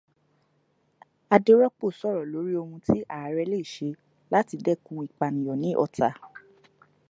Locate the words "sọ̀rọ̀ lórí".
1.99-2.53